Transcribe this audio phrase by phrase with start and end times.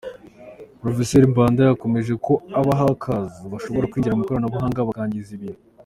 [0.79, 0.97] Prof
[1.31, 5.61] Mbanda yakomeje ko aba Hackers bashobora kwinjira mu ikoranabuhanga, bakangiza ibintu.